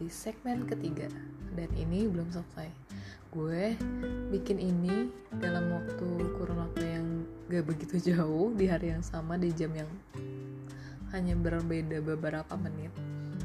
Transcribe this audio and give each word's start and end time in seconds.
Di 0.00 0.08
segmen 0.08 0.64
ketiga. 0.64 1.12
Dan 1.52 1.68
ini 1.76 2.08
belum 2.08 2.32
selesai. 2.32 2.72
Gue 3.28 3.76
bikin 4.32 4.56
ini 4.56 5.12
dalam 5.36 5.68
waktu 5.76 6.08
kurun 6.40 6.56
waktu 6.56 6.82
yang 6.88 7.06
gak 7.52 7.68
begitu 7.68 8.00
jauh 8.16 8.56
di 8.56 8.64
hari 8.64 8.96
yang 8.96 9.04
sama 9.04 9.36
di 9.36 9.52
jam 9.52 9.76
yang 9.76 9.92
hanya 11.12 11.36
berbeda 11.36 12.00
beberapa 12.00 12.56
menit. 12.56 12.88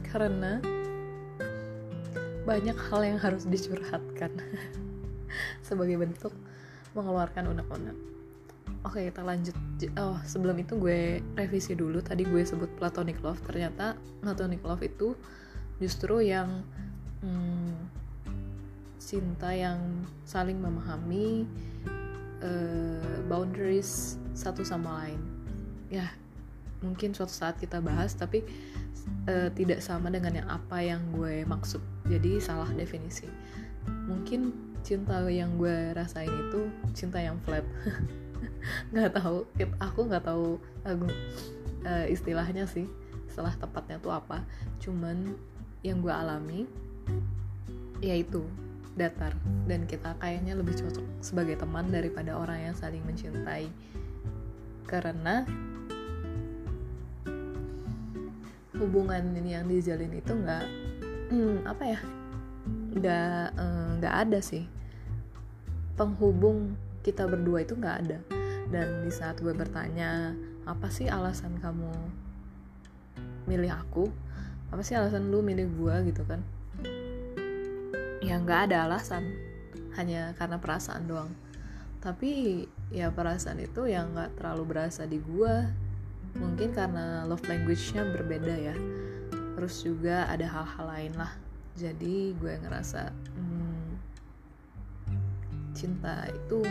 Karena 0.07 0.63
banyak 2.47 2.77
hal 2.87 3.01
yang 3.03 3.19
harus 3.19 3.43
dicurhatkan 3.43 4.31
sebagai 5.67 5.99
bentuk 5.99 6.31
mengeluarkan 6.95 7.51
unek-unek. 7.51 7.97
Oke 8.87 9.11
kita 9.11 9.27
lanjut. 9.27 9.57
Oh 9.99 10.15
sebelum 10.23 10.55
itu 10.61 10.79
gue 10.79 11.19
revisi 11.35 11.75
dulu. 11.75 11.99
Tadi 11.99 12.23
gue 12.23 12.47
sebut 12.47 12.71
platonic 12.79 13.19
love. 13.19 13.43
Ternyata 13.43 13.99
platonic 14.23 14.63
love 14.63 14.85
itu 14.85 15.17
justru 15.79 16.23
yang 16.23 16.63
hmm, 17.19 17.75
cinta 19.01 19.53
yang 19.53 19.79
saling 20.25 20.57
memahami 20.57 21.45
uh, 22.41 23.17
boundaries 23.29 24.17
satu 24.33 24.65
sama 24.65 25.05
lain. 25.05 25.21
Ya 25.91 26.09
mungkin 26.83 27.15
suatu 27.15 27.33
saat 27.33 27.57
kita 27.57 27.81
bahas 27.81 28.13
tapi 28.13 28.45
uh, 29.29 29.49
tidak 29.53 29.81
sama 29.81 30.09
dengan 30.09 30.41
yang 30.43 30.49
apa 30.49 30.81
yang 30.81 31.01
gue 31.13 31.45
maksud. 31.45 31.81
Jadi 32.09 32.41
salah 32.41 32.69
definisi. 32.73 33.29
Mungkin 34.09 34.53
cinta 34.85 35.21
yang 35.29 35.57
gue 35.57 35.93
rasain 35.97 36.29
itu 36.29 36.69
cinta 36.93 37.17
yang 37.17 37.37
flat 37.45 37.65
nggak 38.93 39.13
tahu. 39.17 39.45
Aku 39.81 39.99
nggak 40.09 40.25
tahu 40.25 40.57
uh, 40.85 42.05
istilahnya 42.09 42.65
sih 42.65 42.89
setelah 43.29 43.53
tepatnya 43.53 44.01
tuh 44.01 44.13
apa. 44.13 44.41
Cuman 44.81 45.37
yang 45.85 46.01
gue 46.01 46.09
alami 46.09 46.65
yaitu 48.01 48.41
datar. 48.97 49.37
Dan 49.69 49.85
kita 49.85 50.17
kayaknya 50.17 50.57
lebih 50.57 50.73
cocok 50.73 51.05
sebagai 51.21 51.61
teman 51.61 51.93
daripada 51.93 52.33
orang 52.33 52.71
yang 52.71 52.75
saling 52.75 53.03
mencintai. 53.05 53.69
Karena 54.89 55.45
hubungan 58.75 59.23
ini 59.37 59.55
yang 59.55 59.65
dijalin 59.71 60.11
itu 60.11 60.35
nggak 60.35 60.65
hmm, 61.31 61.63
apa 61.63 61.83
ya 61.95 61.99
nggak 62.97 63.45
eh, 63.53 63.89
nggak 64.01 64.15
ada 64.27 64.39
sih. 64.41 64.65
Penghubung 65.95 66.75
kita 67.05 67.29
berdua 67.29 67.61
itu 67.61 67.77
nggak 67.77 67.97
ada. 68.07 68.19
Dan 68.65 69.05
di 69.05 69.11
saat 69.13 69.37
gue 69.39 69.53
bertanya 69.53 70.33
apa 70.65 70.89
sih 70.89 71.05
alasan 71.05 71.61
kamu 71.61 71.93
milih 73.45 73.69
aku 73.69 74.09
apa 74.75 74.83
sih 74.83 74.91
alasan 74.91 75.31
lu 75.31 75.39
milih 75.39 75.71
gue 75.71 76.11
gitu 76.11 76.27
kan? 76.27 76.43
Ya 78.19 78.35
nggak 78.35 78.67
ada 78.67 78.91
alasan. 78.91 79.23
Hanya 79.95 80.35
karena 80.35 80.59
perasaan 80.59 81.07
doang. 81.07 81.31
Tapi 82.03 82.67
ya 82.91 83.07
perasaan 83.07 83.63
itu 83.63 83.87
yang 83.87 84.11
nggak 84.11 84.35
terlalu 84.35 84.75
berasa 84.75 85.07
di 85.07 85.23
gue 85.23 85.55
mungkin 86.35 86.75
karena 86.75 87.23
love 87.23 87.47
language-nya 87.47 88.03
berbeda 88.19 88.55
ya. 88.59 88.75
Terus 89.55 89.79
juga 89.79 90.27
ada 90.27 90.43
hal-hal 90.43 90.85
lain 90.91 91.13
lah. 91.15 91.31
Jadi 91.79 92.35
gue 92.35 92.59
ngerasa 92.59 93.15
hmm, 93.15 93.87
cinta 95.71 96.27
itu 96.35 96.67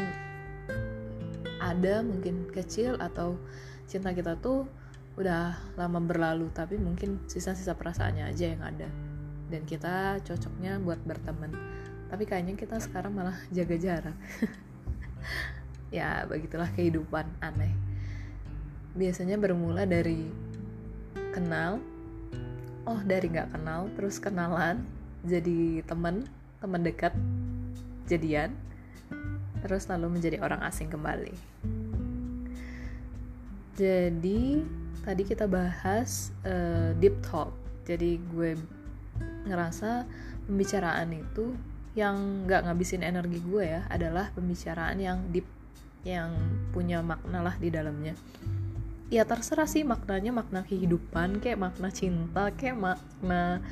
ada 1.57 2.05
mungkin 2.05 2.53
kecil 2.53 3.01
atau 3.01 3.41
cinta 3.89 4.13
kita 4.13 4.37
tuh 4.45 4.69
udah 5.15 5.55
lama 5.79 6.01
berlalu 6.03 6.51
tapi 6.51 6.75
mungkin 6.75 7.23
sisa-sisa 7.31 7.79
perasaannya 7.79 8.25
aja 8.27 8.47
yang 8.51 8.63
ada. 8.63 8.89
Dan 9.51 9.63
kita 9.69 10.19
cocoknya 10.25 10.83
buat 10.83 10.99
berteman. 11.07 11.55
Tapi 12.11 12.25
kayaknya 12.27 12.59
kita 12.59 12.79
sekarang 12.83 13.15
malah 13.15 13.37
jaga 13.51 13.77
jarak. 13.79 14.17
Ya 15.95 16.27
begitulah 16.27 16.67
kehidupan 16.75 17.23
aneh. 17.39 17.71
Biasanya 18.99 19.39
bermula 19.39 19.87
dari 19.87 20.27
kenal. 21.31 21.79
Oh 22.83 22.99
dari 22.99 23.31
nggak 23.31 23.55
kenal 23.55 23.87
terus 23.95 24.19
kenalan 24.19 24.83
jadi 25.25 25.81
teman 25.89 26.29
teman 26.61 26.85
dekat 26.85 27.17
jadian 28.05 28.53
terus 29.65 29.89
lalu 29.89 30.21
menjadi 30.21 30.45
orang 30.45 30.61
asing 30.69 30.93
kembali 30.93 31.33
jadi 33.75 34.63
tadi 35.03 35.23
kita 35.27 35.51
bahas 35.51 36.31
uh, 36.47 36.95
deep 36.97 37.19
talk. 37.27 37.51
Jadi 37.85 38.17
gue 38.33 38.57
ngerasa 39.45 40.09
pembicaraan 40.49 41.13
itu 41.13 41.53
yang 41.95 42.47
nggak 42.49 42.67
ngabisin 42.67 43.07
energi 43.07 43.39
gue 43.45 43.63
ya 43.67 43.87
adalah 43.87 44.33
pembicaraan 44.35 44.99
yang 44.99 45.19
deep 45.31 45.47
yang 46.03 46.35
punya 46.73 47.05
makna 47.05 47.45
lah 47.45 47.55
di 47.61 47.69
dalamnya. 47.71 48.15
Ya 49.13 49.23
terserah 49.29 49.69
sih 49.69 49.85
maknanya 49.85 50.33
makna 50.33 50.65
kehidupan 50.65 51.39
kayak 51.39 51.61
makna 51.61 51.93
cinta 51.93 52.51
kayak 52.57 52.81
makna 52.81 53.63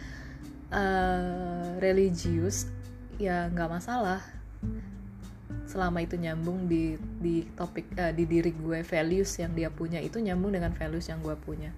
uh, 0.70 1.78
religius 1.80 2.68
ya 3.16 3.48
nggak 3.48 3.70
masalah 3.80 4.22
selama 5.72 6.04
itu 6.04 6.20
nyambung 6.20 6.68
di 6.68 7.00
di 7.16 7.48
topik 7.56 7.96
uh, 7.96 8.12
di 8.12 8.28
diri 8.28 8.52
gue 8.52 8.84
values 8.84 9.40
yang 9.40 9.56
dia 9.56 9.72
punya 9.72 10.04
itu 10.04 10.20
nyambung 10.20 10.52
dengan 10.52 10.76
values 10.76 11.08
yang 11.08 11.24
gue 11.24 11.32
punya. 11.40 11.72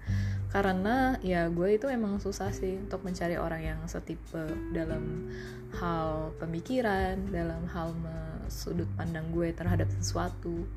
Karena 0.51 1.15
ya 1.23 1.47
gue 1.47 1.79
itu 1.79 1.87
emang 1.87 2.19
susah 2.19 2.51
sih 2.51 2.75
untuk 2.75 3.07
mencari 3.07 3.39
orang 3.39 3.63
yang 3.63 3.79
setipe 3.87 4.51
dalam 4.75 5.31
hal 5.79 6.35
pemikiran 6.43 7.15
dalam 7.31 7.63
hal 7.71 7.95
sudut 8.51 8.87
pandang 8.99 9.31
gue 9.31 9.55
terhadap 9.55 9.87
sesuatu. 9.95 10.67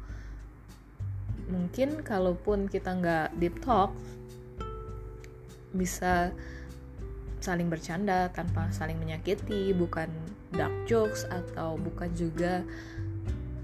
Mungkin 1.50 2.06
kalaupun 2.06 2.70
kita 2.70 2.94
nggak 2.94 3.28
deep 3.42 3.58
talk 3.66 3.90
bisa 5.74 6.30
saling 7.38 7.70
bercanda 7.70 8.30
tanpa 8.34 8.66
saling 8.74 8.98
menyakiti 8.98 9.70
bukan 9.74 10.10
dark 10.52 10.72
jokes 10.88 11.22
atau 11.28 11.78
bukan 11.78 12.10
juga 12.16 12.64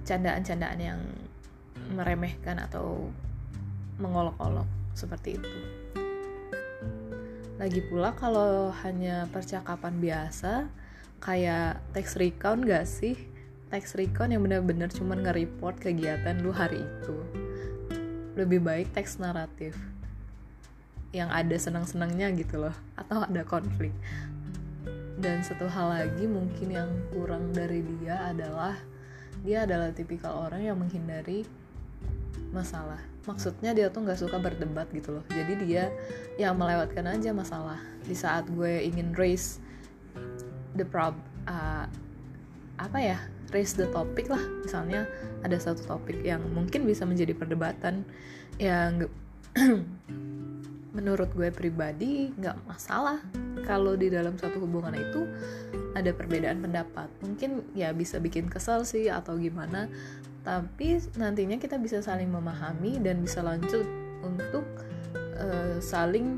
candaan-candaan 0.04 0.80
yang 0.80 1.00
meremehkan 1.92 2.60
atau 2.60 3.08
mengolok-olok 4.00 4.68
seperti 4.96 5.36
itu. 5.40 5.58
Lagi 7.60 7.80
pula 7.86 8.12
kalau 8.14 8.74
hanya 8.82 9.30
percakapan 9.30 9.98
biasa 9.98 10.68
kayak 11.22 11.80
text 11.96 12.18
recount 12.18 12.66
gak 12.66 12.84
sih? 12.84 13.16
Text 13.72 13.98
recount 13.98 14.30
yang 14.30 14.42
bener-bener 14.44 14.90
cuman 14.92 15.24
nge-report 15.24 15.82
kegiatan 15.82 16.38
lu 16.42 16.50
hari 16.50 16.82
itu. 16.82 17.16
Lebih 18.34 18.60
baik 18.62 18.94
teks 18.94 19.22
naratif 19.22 19.78
yang 21.14 21.30
ada 21.30 21.54
senang-senangnya 21.54 22.34
gitu 22.34 22.58
loh 22.58 22.74
atau 22.98 23.22
ada 23.22 23.46
konflik 23.46 23.94
dan 25.14 25.46
satu 25.46 25.70
hal 25.70 25.94
lagi 25.94 26.26
mungkin 26.26 26.74
yang 26.74 26.90
kurang 27.14 27.54
dari 27.54 27.86
dia 27.86 28.34
adalah 28.34 28.74
dia 29.44 29.68
adalah 29.68 29.92
tipikal 29.92 30.48
orang 30.48 30.64
yang 30.64 30.80
menghindari 30.80 31.44
masalah. 32.48 32.98
Maksudnya 33.28 33.76
dia 33.76 33.92
tuh 33.92 34.08
nggak 34.08 34.16
suka 34.16 34.40
berdebat 34.40 34.88
gitu 34.96 35.20
loh. 35.20 35.24
Jadi 35.28 35.68
dia 35.68 35.92
ya 36.40 36.56
melewatkan 36.56 37.04
aja 37.04 37.36
masalah. 37.36 37.76
Di 38.08 38.16
saat 38.16 38.48
gue 38.48 38.88
ingin 38.88 39.12
raise 39.12 39.60
the 40.72 40.84
prob 40.88 41.12
uh, 41.44 41.84
apa 42.80 42.98
ya 42.98 43.18
raise 43.52 43.76
the 43.76 43.84
topic 43.92 44.32
lah. 44.32 44.40
Misalnya 44.64 45.04
ada 45.44 45.60
satu 45.60 45.84
topik 45.84 46.24
yang 46.24 46.40
mungkin 46.56 46.88
bisa 46.88 47.04
menjadi 47.04 47.36
perdebatan. 47.36 48.08
Yang 48.56 49.12
menurut 50.94 51.28
gue 51.34 51.50
pribadi 51.50 52.30
nggak 52.38 52.70
masalah 52.70 53.18
kalau 53.66 53.98
di 53.98 54.08
dalam 54.08 54.38
satu 54.38 54.62
hubungan 54.62 54.94
itu 54.94 55.26
ada 55.98 56.14
perbedaan 56.14 56.62
pendapat. 56.62 57.10
Mungkin 57.20 57.74
ya 57.74 57.90
bisa 57.90 58.22
bikin 58.22 58.46
kesel 58.46 58.86
sih 58.86 59.10
atau 59.10 59.34
gimana 59.36 59.90
tapi 60.44 61.00
nantinya 61.16 61.56
kita 61.56 61.80
bisa 61.80 62.04
saling 62.04 62.28
memahami 62.28 63.00
dan 63.00 63.24
bisa 63.24 63.40
lanjut 63.40 63.88
untuk 64.20 64.64
uh, 65.40 65.80
saling 65.80 66.36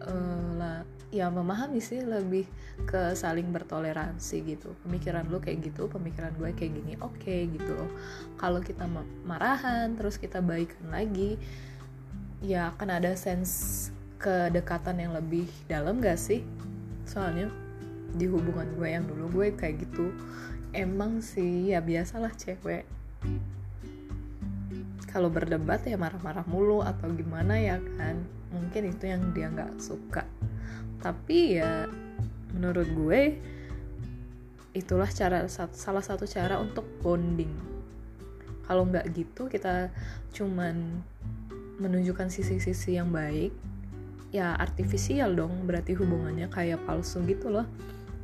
uh, 0.00 0.48
lah 0.56 0.82
ya 1.12 1.28
memahami 1.28 1.82
sih 1.82 2.00
lebih 2.00 2.48
ke 2.88 3.12
saling 3.12 3.52
bertoleransi 3.52 4.36
gitu. 4.48 4.72
Pemikiran 4.88 5.28
lu 5.28 5.38
kayak 5.38 5.70
gitu 5.70 5.86
pemikiran 5.92 6.32
gue 6.40 6.50
kayak 6.56 6.72
gini 6.72 6.96
oke 6.98 7.20
okay, 7.20 7.46
gitu 7.52 7.76
kalau 8.40 8.58
kita 8.64 8.88
marahan 9.28 9.92
terus 9.94 10.16
kita 10.16 10.40
baikan 10.40 10.88
lagi 10.88 11.36
ya 12.40 12.72
akan 12.72 12.88
ada 13.00 13.12
sense 13.16 13.88
kedekatan 14.20 15.00
yang 15.00 15.12
lebih 15.16 15.48
dalam 15.68 16.00
gak 16.00 16.20
sih? 16.20 16.44
Soalnya 17.04 17.48
di 18.16 18.26
hubungan 18.26 18.66
gue 18.74 18.88
yang 18.90 19.06
dulu 19.06 19.40
gue 19.40 19.46
kayak 19.54 19.86
gitu 19.86 20.10
emang 20.74 21.22
sih 21.22 21.70
ya 21.74 21.82
biasalah 21.82 22.32
cewek. 22.34 22.86
Kalau 25.10 25.26
berdebat 25.26 25.82
ya 25.82 25.98
marah-marah 25.98 26.46
mulu 26.46 26.86
atau 26.86 27.10
gimana 27.10 27.58
ya 27.58 27.82
kan? 27.98 28.22
Mungkin 28.54 28.94
itu 28.94 29.10
yang 29.10 29.34
dia 29.34 29.50
nggak 29.50 29.82
suka. 29.82 30.22
Tapi 31.02 31.58
ya 31.58 31.90
menurut 32.54 32.88
gue 32.94 33.20
itulah 34.70 35.10
cara 35.10 35.50
salah 35.50 36.04
satu 36.04 36.30
cara 36.30 36.62
untuk 36.62 36.86
bonding. 37.02 37.50
Kalau 38.70 38.86
nggak 38.86 39.10
gitu 39.10 39.50
kita 39.50 39.90
cuman 40.30 41.02
menunjukkan 41.80 42.28
sisi-sisi 42.28 43.00
yang 43.00 43.08
baik 43.08 43.50
ya 44.30 44.54
artifisial 44.54 45.34
dong 45.34 45.66
berarti 45.66 45.98
hubungannya 45.98 46.46
kayak 46.46 46.82
palsu 46.86 47.22
gitu 47.26 47.50
loh. 47.50 47.66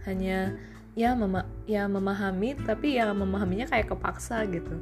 Hanya 0.06 0.54
ya 0.94 1.12
mema 1.18 1.44
ya 1.66 1.90
memahami 1.90 2.54
tapi 2.62 2.96
ya 2.96 3.10
memahaminya 3.10 3.66
kayak 3.66 3.90
kepaksa 3.90 4.46
gitu. 4.46 4.78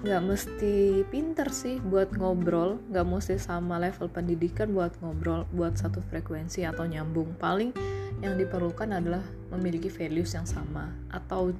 Nggak 0.00 0.22
mesti 0.24 1.04
pinter 1.12 1.52
sih 1.52 1.76
buat 1.84 2.16
ngobrol 2.16 2.80
nggak 2.88 3.04
mesti 3.04 3.36
sama 3.36 3.76
level 3.76 4.08
pendidikan 4.08 4.72
buat 4.72 4.96
ngobrol 5.04 5.44
buat 5.52 5.76
satu 5.76 6.00
frekuensi 6.08 6.64
atau 6.64 6.88
nyambung. 6.88 7.36
Paling 7.36 7.76
yang 8.24 8.40
diperlukan 8.40 8.88
adalah 8.88 9.24
memiliki 9.52 9.92
values 9.92 10.32
yang 10.32 10.48
sama 10.48 10.88
atau 11.12 11.52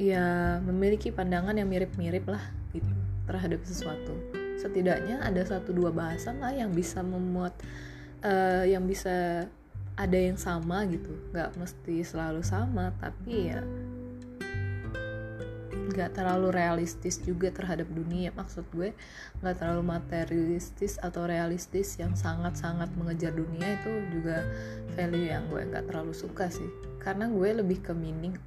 ya 0.00 0.56
memiliki 0.64 1.12
pandangan 1.12 1.52
yang 1.52 1.68
mirip-mirip 1.68 2.24
lah 2.24 2.61
terhadap 3.26 3.60
sesuatu. 3.64 4.14
Setidaknya 4.58 5.22
ada 5.22 5.42
satu 5.42 5.74
dua 5.74 5.90
bahasan 5.90 6.38
lah 6.38 6.54
yang 6.54 6.70
bisa 6.70 7.02
memuat 7.02 7.54
uh, 8.22 8.64
yang 8.66 8.86
bisa 8.86 9.46
ada 9.98 10.18
yang 10.18 10.38
sama 10.38 10.86
gitu. 10.88 11.12
Nggak 11.34 11.58
mesti 11.58 11.96
selalu 12.06 12.42
sama 12.46 12.94
tapi 12.98 13.52
ya 13.52 13.60
nggak 15.92 16.14
terlalu 16.16 16.48
realistis 16.54 17.20
juga 17.20 17.52
terhadap 17.52 17.90
dunia. 17.90 18.32
Maksud 18.32 18.64
gue 18.72 18.96
nggak 19.44 19.56
terlalu 19.60 19.82
materialistis 19.84 20.96
atau 21.02 21.28
realistis 21.28 22.00
yang 22.00 22.16
sangat-sangat 22.16 22.88
mengejar 22.96 23.34
dunia 23.36 23.76
itu 23.76 23.92
juga 24.14 24.46
value 24.96 25.28
yang 25.28 25.44
gue 25.52 25.68
nggak 25.68 25.90
terlalu 25.90 26.14
suka 26.16 26.48
sih. 26.48 26.68
Karena 27.02 27.28
gue 27.28 27.48
lebih 27.60 27.82
ke 27.84 27.92
meaning 27.92 28.38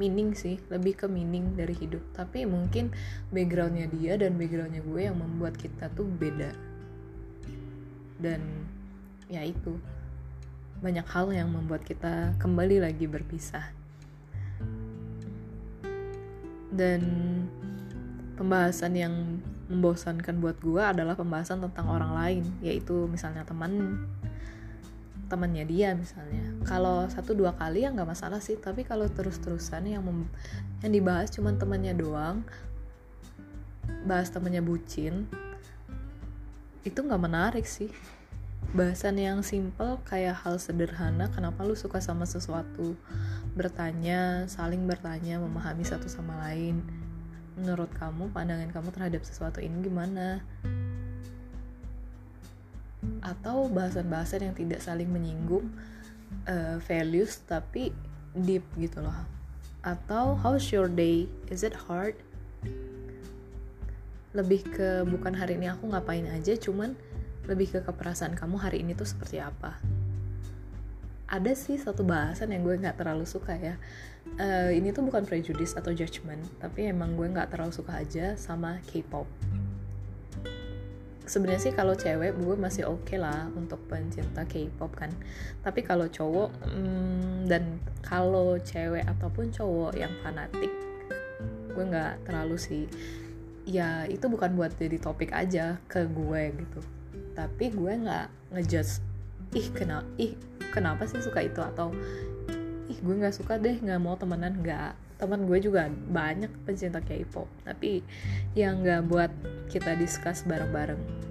meaning 0.00 0.32
sih 0.32 0.56
lebih 0.72 0.96
ke 0.96 1.06
meaning 1.08 1.52
dari 1.56 1.76
hidup. 1.76 2.00
Tapi 2.16 2.48
mungkin 2.48 2.92
backgroundnya 3.32 3.88
dia 3.92 4.16
dan 4.16 4.36
backgroundnya 4.40 4.80
gue 4.80 5.00
yang 5.04 5.16
membuat 5.18 5.56
kita 5.60 5.92
tuh 5.92 6.08
beda. 6.08 6.52
Dan 8.22 8.40
ya 9.28 9.44
itu 9.44 9.76
banyak 10.82 11.06
hal 11.06 11.30
yang 11.30 11.48
membuat 11.52 11.86
kita 11.86 12.34
kembali 12.40 12.82
lagi 12.82 13.06
berpisah. 13.06 13.70
Dan 16.72 17.02
pembahasan 18.34 18.96
yang 18.96 19.14
membosankan 19.72 20.40
buat 20.40 20.60
gue 20.60 20.82
adalah 20.82 21.16
pembahasan 21.16 21.64
tentang 21.64 21.88
orang 21.88 22.12
lain 22.12 22.44
yaitu 22.60 23.08
misalnya 23.08 23.40
teman 23.46 24.04
temannya 25.32 25.64
dia 25.64 25.96
misalnya. 25.96 26.44
Kalau 26.68 27.08
satu 27.08 27.32
dua 27.32 27.56
kali 27.56 27.88
ya 27.88 27.88
nggak 27.88 28.12
masalah 28.12 28.44
sih 28.44 28.60
tapi 28.60 28.84
kalau 28.84 29.08
terus 29.08 29.40
terusan 29.40 29.88
yang 29.88 30.04
mem 30.04 30.28
yang 30.84 30.92
dibahas 30.92 31.32
cuma 31.32 31.56
temannya 31.56 31.96
doang 31.96 32.44
bahas 34.04 34.28
temannya 34.28 34.60
bucin 34.60 35.26
itu 36.84 36.98
nggak 37.00 37.22
menarik 37.22 37.64
sih. 37.64 37.88
Bahasan 38.72 39.18
yang 39.18 39.42
simple 39.42 39.98
kayak 40.06 40.38
hal 40.46 40.56
sederhana 40.60 41.26
kenapa 41.32 41.66
lu 41.66 41.74
suka 41.74 41.98
sama 41.98 42.28
sesuatu? 42.28 42.94
Bertanya 43.58 44.46
saling 44.46 44.86
bertanya 44.86 45.40
memahami 45.42 45.82
satu 45.82 46.06
sama 46.06 46.38
lain. 46.46 46.82
Menurut 47.58 47.90
kamu 47.96 48.30
pandangan 48.32 48.70
kamu 48.70 48.88
terhadap 48.94 49.22
sesuatu 49.26 49.60
ini 49.60 49.76
gimana 49.82 50.40
atau 53.22 53.66
bahasan-bahasan 53.66 54.50
yang 54.50 54.54
tidak 54.54 54.80
saling 54.82 55.10
menyinggung 55.10 55.66
uh, 56.46 56.78
values 56.86 57.42
tapi 57.46 57.90
deep 58.34 58.62
gitu 58.78 59.02
loh. 59.02 59.26
Atau 59.82 60.38
how's 60.38 60.70
your 60.70 60.86
day? 60.86 61.26
Is 61.50 61.66
it 61.66 61.74
hard? 61.74 62.14
Lebih 64.32 64.64
ke 64.70 64.88
bukan 65.04 65.34
hari 65.34 65.58
ini 65.58 65.68
aku 65.68 65.90
ngapain 65.90 66.24
aja 66.30 66.54
cuman 66.56 66.94
lebih 67.50 67.74
ke 67.74 67.78
keperasaan 67.82 68.38
kamu 68.38 68.56
hari 68.62 68.86
ini 68.86 68.94
tuh 68.94 69.06
seperti 69.06 69.42
apa. 69.42 69.76
Ada 71.26 71.56
sih 71.56 71.80
satu 71.80 72.06
bahasan 72.06 72.54
yang 72.54 72.62
gue 72.62 72.76
nggak 72.78 73.02
terlalu 73.02 73.26
suka 73.26 73.58
ya. 73.58 73.74
Uh, 74.38 74.70
ini 74.70 74.94
tuh 74.94 75.02
bukan 75.02 75.26
prejudice 75.26 75.74
atau 75.74 75.90
judgment 75.90 76.38
tapi 76.62 76.86
emang 76.86 77.18
gue 77.18 77.26
nggak 77.26 77.50
terlalu 77.50 77.74
suka 77.74 77.98
aja 77.98 78.38
sama 78.38 78.78
K-pop 78.86 79.26
sebenarnya 81.32 81.64
sih 81.64 81.72
kalau 81.72 81.96
cewek 81.96 82.36
gue 82.36 82.56
masih 82.60 82.84
oke 82.84 83.08
okay 83.08 83.16
lah 83.16 83.48
untuk 83.56 83.80
pencinta 83.88 84.44
K-pop 84.44 84.92
kan. 84.92 85.08
Tapi 85.64 85.80
kalau 85.80 86.04
cowok 86.04 86.52
hmm, 86.68 87.48
dan 87.48 87.80
kalau 88.04 88.60
cewek 88.60 89.00
ataupun 89.08 89.48
cowok 89.48 89.96
yang 89.96 90.12
fanatik 90.20 90.68
gue 91.72 91.84
nggak 91.88 92.28
terlalu 92.28 92.60
sih. 92.60 92.84
Ya 93.64 94.04
itu 94.12 94.28
bukan 94.28 94.52
buat 94.52 94.76
jadi 94.76 95.00
topik 95.00 95.32
aja 95.32 95.80
ke 95.88 96.04
gue 96.04 96.52
gitu. 96.52 96.80
Tapi 97.32 97.72
gue 97.72 97.92
nggak 98.04 98.52
ngejudge 98.52 99.00
ih 99.56 99.68
kenapa 99.72 100.04
ih 100.20 100.36
kenapa 100.68 101.08
sih 101.08 101.24
suka 101.24 101.40
itu? 101.48 101.64
Atau 101.64 101.96
ih 102.92 102.98
gue 103.00 103.14
nggak 103.24 103.32
suka 103.32 103.56
deh 103.56 103.80
nggak 103.80 104.00
mau 104.04 104.20
temenan. 104.20 104.60
Nggak. 104.60 105.00
Teman 105.16 105.46
gue 105.46 105.58
juga 105.64 105.86
banyak 105.88 106.50
pencinta 106.68 107.00
K-pop. 107.00 107.48
Tapi 107.64 108.04
yang 108.52 108.84
nggak 108.84 109.08
buat 109.08 109.32
kita 109.72 109.96
discuss 109.96 110.44
bareng-bareng 110.44 111.21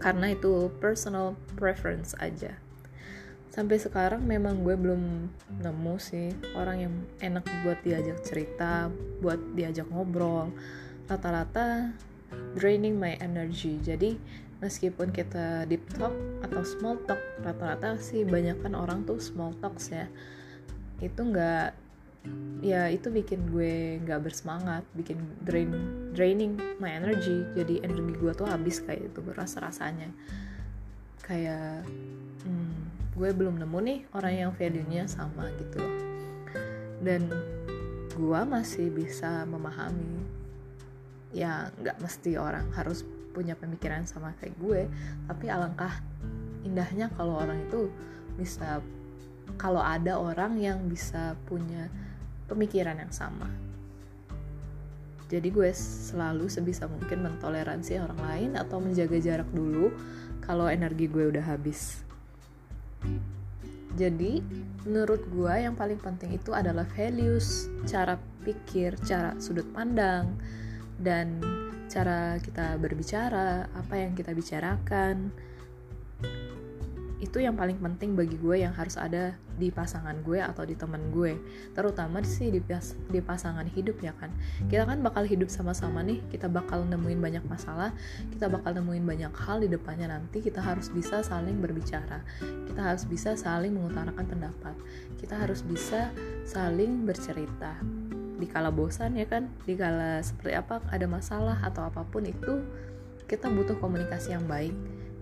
karena 0.00 0.32
itu 0.32 0.72
personal 0.80 1.36
preference 1.54 2.16
aja. 2.16 2.56
Sampai 3.50 3.82
sekarang 3.82 4.24
memang 4.24 4.62
gue 4.62 4.78
belum 4.78 5.28
nemu 5.60 5.94
sih 5.98 6.30
orang 6.54 6.76
yang 6.80 6.94
enak 7.18 7.44
buat 7.66 7.82
diajak 7.82 8.22
cerita 8.22 8.88
buat 9.20 9.38
diajak 9.58 9.90
ngobrol. 9.90 10.54
Rata-rata 11.10 11.92
draining 12.54 12.96
my 12.96 13.18
energy. 13.18 13.76
Jadi 13.82 14.16
meskipun 14.62 15.10
kita 15.10 15.66
deep 15.66 15.82
talk 15.98 16.14
atau 16.46 16.62
small 16.62 16.96
talk 17.04 17.20
rata-rata 17.42 17.98
sih 17.98 18.22
banyak 18.22 18.60
kan 18.62 18.78
orang 18.78 19.02
tuh 19.02 19.18
small 19.18 19.52
talks 19.58 19.90
ya. 19.90 20.06
Itu 21.02 21.26
nggak 21.28 21.74
ya 22.60 22.92
itu 22.92 23.08
bikin 23.08 23.48
gue 23.48 23.96
nggak 24.04 24.20
bersemangat 24.20 24.84
bikin 24.92 25.16
drain 25.44 25.72
draining 26.12 26.60
my 26.76 26.92
energy. 26.92 27.44
Jadi 27.56 27.80
energi 27.80 28.14
gue 28.20 28.32
tuh 28.36 28.48
habis 28.48 28.80
kayak 28.84 29.12
itu 29.12 29.20
rasa 29.32 29.64
rasanya 29.64 30.12
kayak 31.24 31.86
hmm, 32.44 33.12
gue 33.16 33.28
belum 33.32 33.60
nemu 33.60 33.78
nih 33.80 33.98
orang 34.12 34.34
yang 34.34 34.50
value-nya 34.52 35.08
sama 35.08 35.48
gitu. 35.56 35.80
Loh 35.80 36.10
dan 37.00 37.24
gue 38.12 38.40
masih 38.44 38.92
bisa 38.92 39.48
memahami 39.48 40.20
ya 41.32 41.72
nggak 41.80 41.96
mesti 42.04 42.36
orang 42.36 42.68
harus 42.76 43.02
punya 43.32 43.56
pemikiran 43.56 44.04
sama 44.04 44.36
kayak 44.38 44.54
gue. 44.60 44.82
Tapi 45.26 45.46
alangkah 45.48 46.04
indahnya 46.66 47.08
kalau 47.16 47.40
orang 47.40 47.64
itu 47.64 47.88
bisa 48.36 48.84
kalau 49.56 49.80
ada 49.80 50.20
orang 50.20 50.60
yang 50.60 50.78
bisa 50.86 51.34
punya 51.48 51.88
pemikiran 52.50 52.98
yang 52.98 53.14
sama 53.14 53.46
jadi 55.30 55.46
gue 55.46 55.70
selalu 55.70 56.50
sebisa 56.50 56.90
mungkin 56.90 57.22
mentoleransi 57.22 58.02
orang 58.02 58.18
lain 58.18 58.50
atau 58.58 58.82
menjaga 58.82 59.22
jarak 59.22 59.46
dulu 59.54 59.94
kalau 60.42 60.66
energi 60.66 61.06
gue 61.06 61.30
udah 61.30 61.44
habis 61.46 62.02
jadi 63.94 64.42
menurut 64.82 65.22
gue 65.30 65.54
yang 65.54 65.78
paling 65.78 66.02
penting 66.02 66.34
itu 66.34 66.50
adalah 66.50 66.84
values 66.98 67.70
cara 67.86 68.18
pikir 68.42 68.98
cara 69.06 69.38
sudut 69.38 69.66
pandang 69.70 70.34
dan 70.98 71.38
cara 71.90 72.38
kita 72.38 72.78
berbicara, 72.78 73.66
apa 73.74 73.94
yang 73.98 74.14
kita 74.14 74.30
bicarakan. 74.30 75.34
Itu 77.20 77.38
yang 77.38 77.54
paling 77.54 77.76
penting 77.78 78.16
bagi 78.16 78.40
gue 78.40 78.64
yang 78.64 78.72
harus 78.72 78.96
ada 78.96 79.36
di 79.60 79.68
pasangan 79.68 80.24
gue 80.24 80.40
atau 80.40 80.64
di 80.64 80.72
teman 80.72 81.12
gue. 81.12 81.36
Terutama 81.76 82.24
sih 82.24 82.48
di, 82.48 82.64
di 83.12 83.20
pasangan 83.20 83.68
hidup 83.68 84.00
ya 84.00 84.16
kan. 84.16 84.32
Kita 84.66 84.88
kan 84.88 85.04
bakal 85.04 85.28
hidup 85.28 85.52
sama-sama 85.52 86.00
nih, 86.00 86.24
kita 86.32 86.48
bakal 86.48 86.88
nemuin 86.88 87.20
banyak 87.20 87.44
masalah, 87.44 87.92
kita 88.32 88.48
bakal 88.48 88.72
nemuin 88.72 89.04
banyak 89.04 89.32
hal 89.36 89.60
di 89.60 89.68
depannya 89.68 90.08
nanti. 90.08 90.40
Kita 90.40 90.64
harus 90.64 90.88
bisa 90.88 91.20
saling 91.20 91.60
berbicara. 91.60 92.24
Kita 92.40 92.80
harus 92.80 93.04
bisa 93.04 93.36
saling 93.36 93.76
mengutarakan 93.76 94.24
pendapat. 94.24 94.74
Kita 95.20 95.36
harus 95.36 95.60
bisa 95.60 96.08
saling 96.48 97.04
bercerita 97.04 97.76
dikala 98.40 98.72
bosan 98.72 99.20
ya 99.20 99.28
kan 99.28 99.52
dikala 99.68 100.24
seperti 100.24 100.56
apa 100.56 100.80
ada 100.88 101.04
masalah 101.04 101.60
atau 101.60 101.84
apa 101.84 102.08
pun 102.08 102.24
itu 102.24 102.64
kita 103.28 103.52
butuh 103.52 103.76
komunikasi 103.78 104.32
yang 104.32 104.48
baik 104.48 104.72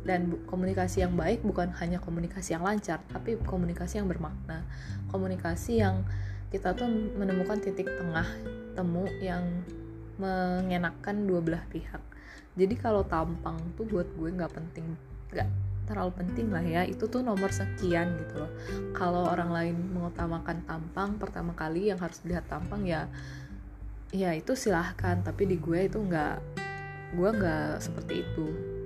dan 0.07 0.35
komunikasi 0.47 1.03
yang 1.03 1.15
baik 1.19 1.43
bukan 1.43 1.75
hanya 1.83 1.99
komunikasi 1.99 2.55
yang 2.55 2.65
lancar 2.65 3.03
tapi 3.11 3.39
komunikasi 3.43 3.99
yang 3.99 4.09
bermakna. 4.09 4.63
Komunikasi 5.11 5.83
yang 5.83 6.07
kita 6.49 6.73
tuh 6.73 6.89
menemukan 6.89 7.61
titik 7.61 7.89
tengah 7.99 8.27
temu 8.73 9.05
yang 9.21 9.45
mengenakan 10.17 11.29
dua 11.29 11.41
belah 11.43 11.65
pihak. 11.69 12.01
Jadi 12.59 12.75
kalau 12.75 13.07
tampang 13.07 13.59
tuh 13.79 13.87
buat 13.87 14.09
gue 14.19 14.29
nggak 14.35 14.53
penting 14.55 14.87
nggak 15.31 15.49
terlalu 15.87 16.13
penting 16.25 16.49
lah 16.51 16.65
ya. 16.65 16.83
Itu 16.89 17.07
tuh 17.11 17.21
nomor 17.21 17.53
sekian 17.53 18.17
gitu 18.23 18.45
loh. 18.45 18.53
Kalau 18.97 19.29
orang 19.29 19.51
lain 19.53 19.77
mengutamakan 19.95 20.65
tampang 20.65 21.21
pertama 21.21 21.53
kali 21.53 21.93
yang 21.93 22.01
harus 22.01 22.23
dilihat 22.25 22.49
tampang 22.49 22.87
ya 22.87 23.07
ya 24.15 24.33
itu 24.33 24.57
silahkan. 24.57 25.21
Tapi 25.21 25.45
di 25.45 25.57
gue 25.61 25.85
itu 25.85 26.01
nggak 26.01 26.37
gue 27.13 27.31
nggak 27.41 27.81
seperti 27.81 28.21
itu 28.21 28.78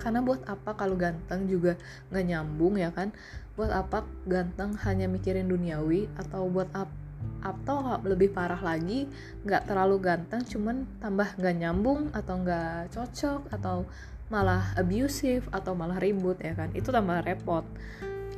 karena 0.00 0.24
buat 0.24 0.40
apa 0.48 0.72
kalau 0.74 0.96
ganteng 0.96 1.44
juga 1.46 1.76
nggak 2.08 2.24
nyambung 2.24 2.80
ya 2.80 2.88
kan? 2.90 3.12
Buat 3.54 3.70
apa 3.76 4.08
ganteng 4.24 4.74
hanya 4.88 5.06
mikirin 5.06 5.46
duniawi 5.46 6.08
atau 6.16 6.48
buat 6.48 6.72
apa 6.72 7.10
atau 7.40 8.00
lebih 8.04 8.32
parah 8.32 8.60
lagi 8.60 9.08
nggak 9.44 9.68
terlalu 9.68 9.96
ganteng 10.00 10.44
cuman 10.44 10.84
tambah 11.00 11.28
nggak 11.36 11.56
nyambung 11.56 12.12
atau 12.12 12.40
nggak 12.40 12.92
cocok 12.92 13.48
atau 13.52 13.84
malah 14.30 14.72
abusive 14.78 15.44
atau 15.50 15.74
malah 15.74 15.98
ribut 15.98 16.38
ya 16.38 16.54
kan? 16.54 16.70
Itu 16.72 16.94
tambah 16.94 17.26
repot. 17.26 17.66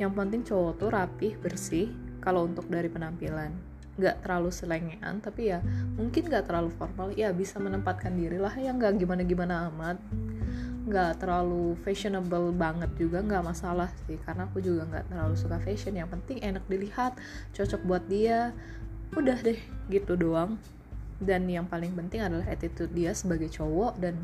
Yang 0.00 0.12
penting 0.16 0.40
cowok 0.42 0.72
tuh 0.80 0.90
rapih 0.90 1.32
bersih 1.36 1.92
kalau 2.24 2.48
untuk 2.48 2.66
dari 2.66 2.88
penampilan. 2.88 3.52
Nggak 4.00 4.24
terlalu 4.24 4.50
selengean 4.50 5.20
tapi 5.20 5.52
ya 5.52 5.60
mungkin 6.00 6.32
nggak 6.32 6.48
terlalu 6.48 6.72
formal. 6.72 7.12
Ya 7.12 7.28
bisa 7.30 7.60
menempatkan 7.60 8.16
diri 8.16 8.40
lah 8.40 8.56
ya 8.56 8.72
nggak 8.72 8.98
gimana 8.98 9.22
gimana 9.22 9.68
amat 9.68 10.00
nggak 10.82 11.22
terlalu 11.22 11.78
fashionable 11.86 12.50
banget 12.50 12.90
juga 12.98 13.22
nggak 13.22 13.44
masalah 13.46 13.90
sih. 14.06 14.18
Karena 14.22 14.50
aku 14.50 14.58
juga 14.58 14.86
nggak 14.88 15.04
terlalu 15.12 15.34
suka 15.38 15.56
fashion. 15.62 15.94
Yang 15.94 16.18
penting 16.18 16.38
enak 16.42 16.64
dilihat 16.66 17.14
cocok 17.54 17.80
buat 17.86 18.04
dia 18.10 18.50
udah 19.14 19.38
deh 19.40 19.60
gitu 19.90 20.18
doang. 20.18 20.58
Dan 21.22 21.46
yang 21.46 21.70
paling 21.70 21.94
penting 21.94 22.22
adalah 22.26 22.46
attitude 22.50 22.90
dia 22.90 23.14
sebagai 23.14 23.46
cowok 23.46 23.94
dan 24.02 24.18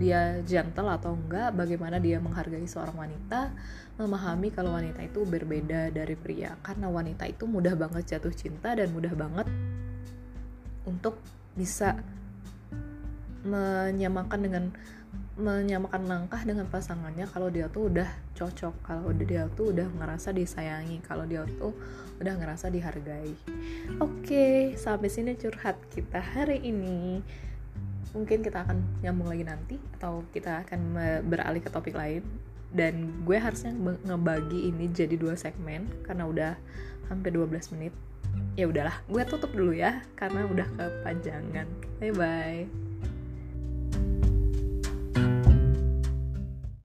dia 0.00 0.40
gentle 0.48 0.88
atau 0.88 1.12
enggak, 1.12 1.52
bagaimana 1.52 2.00
dia 2.00 2.16
menghargai 2.16 2.64
seorang 2.64 2.96
wanita, 2.96 3.52
memahami 4.00 4.48
kalau 4.48 4.72
wanita 4.72 5.04
itu 5.04 5.28
berbeda 5.28 5.92
dari 5.92 6.16
pria. 6.16 6.56
Karena 6.64 6.88
wanita 6.88 7.28
itu 7.28 7.44
mudah 7.44 7.76
banget 7.76 8.16
jatuh 8.16 8.32
cinta 8.32 8.72
dan 8.72 8.88
mudah 8.96 9.12
banget 9.12 9.44
untuk 10.88 11.20
bisa 11.52 12.00
menyamakan 13.44 14.40
dengan 14.40 14.64
menyamakan 15.34 16.06
langkah 16.06 16.38
dengan 16.46 16.70
pasangannya 16.70 17.26
kalau 17.26 17.50
dia 17.50 17.66
tuh 17.66 17.90
udah 17.90 18.06
cocok 18.38 18.74
kalau 18.86 19.10
dia 19.10 19.50
tuh 19.58 19.74
udah 19.74 19.90
ngerasa 19.98 20.30
disayangi 20.30 21.02
kalau 21.02 21.26
dia 21.26 21.42
tuh 21.58 21.74
udah 22.22 22.34
ngerasa 22.38 22.70
dihargai. 22.70 23.34
Oke 23.98 24.78
sampai 24.78 25.10
sini 25.10 25.34
curhat 25.34 25.74
kita 25.90 26.22
hari 26.22 26.62
ini. 26.62 27.18
Mungkin 28.14 28.46
kita 28.46 28.62
akan 28.62 29.02
nyambung 29.02 29.26
lagi 29.26 29.42
nanti 29.42 29.76
atau 29.98 30.22
kita 30.30 30.62
akan 30.62 30.80
beralih 31.26 31.58
ke 31.58 31.70
topik 31.70 31.98
lain. 31.98 32.22
Dan 32.74 33.26
gue 33.26 33.38
harusnya 33.38 33.74
ngebagi 34.06 34.70
ini 34.70 34.90
jadi 34.90 35.14
dua 35.18 35.34
segmen 35.34 35.86
karena 36.06 36.26
udah 36.26 36.52
hampir 37.10 37.34
12 37.34 37.74
menit. 37.74 37.94
Ya 38.54 38.70
udahlah 38.70 39.02
gue 39.10 39.22
tutup 39.26 39.50
dulu 39.50 39.74
ya 39.74 39.98
karena 40.14 40.46
udah 40.46 40.66
kepanjangan. 40.78 41.66
Bye 41.98 42.14
bye 42.14 42.93